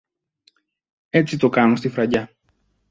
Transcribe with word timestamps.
Έτσι 1.09 1.37
το 1.37 1.49
κάνουν 1.49 1.77
στη 1.77 1.89
Φραγκιά. 1.89 2.31